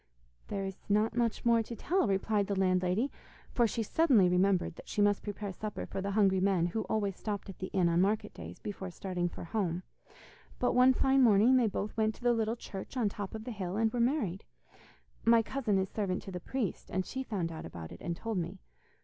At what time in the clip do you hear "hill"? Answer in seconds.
13.51-13.77